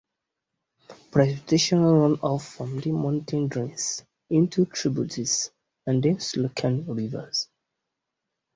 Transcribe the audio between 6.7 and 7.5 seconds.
River.